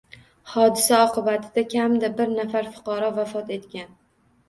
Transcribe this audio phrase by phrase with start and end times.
[0.53, 3.97] Hodisa oqibatida kamida bir nafar fuqaro vafot etgan